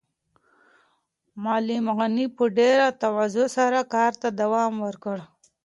[1.43, 5.17] معلم غني په ډېره تواضع سره کار ته دوام ورکړ.